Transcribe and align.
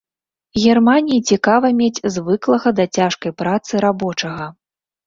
Германіі 0.63 1.19
цікава 1.35 1.67
мець 1.83 2.03
звыклага 2.17 2.67
да 2.81 2.85
цяжкай 2.97 3.31
працы 3.45 3.73
рабочага. 3.89 4.55